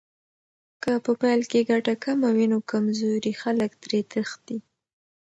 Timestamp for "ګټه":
1.69-1.93